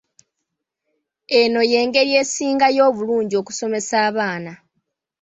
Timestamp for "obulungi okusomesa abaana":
2.89-4.53